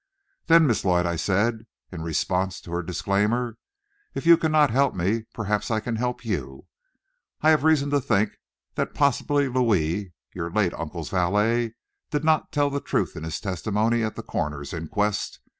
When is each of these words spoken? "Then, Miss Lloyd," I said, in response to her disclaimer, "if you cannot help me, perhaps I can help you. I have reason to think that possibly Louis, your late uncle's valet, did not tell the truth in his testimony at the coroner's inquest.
"Then, 0.47 0.65
Miss 0.65 0.83
Lloyd," 0.83 1.05
I 1.05 1.15
said, 1.15 1.67
in 1.91 2.01
response 2.01 2.59
to 2.61 2.71
her 2.71 2.81
disclaimer, 2.81 3.59
"if 4.15 4.25
you 4.25 4.35
cannot 4.35 4.71
help 4.71 4.95
me, 4.95 5.25
perhaps 5.31 5.69
I 5.69 5.79
can 5.79 5.97
help 5.97 6.25
you. 6.25 6.65
I 7.41 7.51
have 7.51 7.63
reason 7.63 7.91
to 7.91 8.01
think 8.01 8.31
that 8.73 8.95
possibly 8.95 9.47
Louis, 9.47 10.11
your 10.33 10.49
late 10.49 10.73
uncle's 10.73 11.09
valet, 11.11 11.75
did 12.09 12.23
not 12.23 12.51
tell 12.51 12.71
the 12.71 12.81
truth 12.81 13.15
in 13.15 13.23
his 13.23 13.39
testimony 13.39 14.01
at 14.03 14.15
the 14.15 14.23
coroner's 14.23 14.73
inquest. 14.73 15.39